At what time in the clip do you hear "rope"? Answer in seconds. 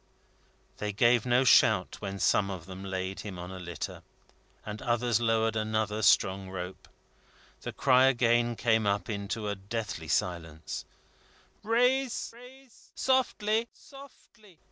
6.49-6.87